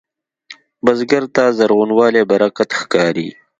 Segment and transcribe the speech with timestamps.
[0.83, 3.29] بزګر ته زرغونوالی برکت ښکاري